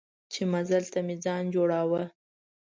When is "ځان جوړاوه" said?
1.23-2.03